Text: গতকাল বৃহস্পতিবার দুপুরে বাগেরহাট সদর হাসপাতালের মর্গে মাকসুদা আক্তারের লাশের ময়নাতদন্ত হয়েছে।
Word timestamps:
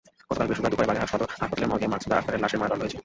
গতকাল 0.29 0.45
বৃহস্পতিবার 0.47 0.71
দুপুরে 0.73 0.89
বাগেরহাট 0.89 1.11
সদর 1.13 1.31
হাসপাতালের 1.33 1.69
মর্গে 1.71 1.87
মাকসুদা 1.91 2.17
আক্তারের 2.19 2.41
লাশের 2.43 2.59
ময়নাতদন্ত 2.59 2.83
হয়েছে। 2.85 2.99